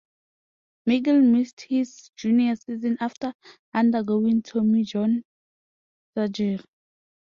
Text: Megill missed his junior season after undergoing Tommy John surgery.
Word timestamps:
Megill 0.87 1.21
missed 1.23 1.61
his 1.69 2.09
junior 2.15 2.55
season 2.55 2.97
after 2.99 3.35
undergoing 3.71 4.41
Tommy 4.41 4.83
John 4.83 5.23
surgery. 6.17 6.59